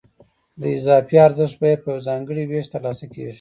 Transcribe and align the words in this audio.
د 0.59 0.61
اضافي 0.77 1.17
ارزښت 1.27 1.55
بیه 1.61 1.77
په 1.83 1.87
یو 1.93 2.03
ځانګړي 2.07 2.43
وېش 2.45 2.65
ترلاسه 2.73 3.05
کېږي 3.11 3.29